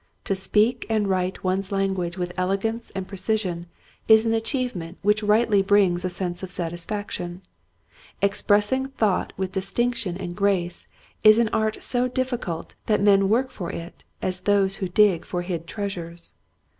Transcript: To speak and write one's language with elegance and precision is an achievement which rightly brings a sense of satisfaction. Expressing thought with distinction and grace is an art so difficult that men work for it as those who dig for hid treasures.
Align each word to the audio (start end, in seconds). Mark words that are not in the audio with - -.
To 0.23 0.33
speak 0.33 0.87
and 0.89 1.07
write 1.07 1.43
one's 1.43 1.71
language 1.71 2.17
with 2.17 2.33
elegance 2.35 2.91
and 2.95 3.07
precision 3.07 3.67
is 4.07 4.25
an 4.25 4.33
achievement 4.33 4.97
which 5.03 5.21
rightly 5.21 5.61
brings 5.61 6.03
a 6.03 6.09
sense 6.09 6.41
of 6.41 6.49
satisfaction. 6.49 7.43
Expressing 8.19 8.87
thought 8.87 9.31
with 9.37 9.51
distinction 9.51 10.17
and 10.17 10.35
grace 10.35 10.87
is 11.23 11.37
an 11.37 11.49
art 11.53 11.83
so 11.83 12.07
difficult 12.07 12.73
that 12.87 12.99
men 12.99 13.29
work 13.29 13.51
for 13.51 13.69
it 13.71 14.03
as 14.23 14.39
those 14.41 14.77
who 14.77 14.89
dig 14.89 15.23
for 15.23 15.43
hid 15.43 15.67
treasures. 15.67 16.33